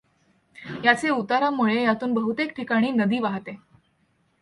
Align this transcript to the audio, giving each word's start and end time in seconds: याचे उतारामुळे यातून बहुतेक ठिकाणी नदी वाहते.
याचे 0.83 1.09
उतारामुळे 1.09 1.83
यातून 1.83 2.13
बहुतेक 2.13 2.55
ठिकाणी 2.55 2.91
नदी 2.91 3.19
वाहते. 3.19 3.57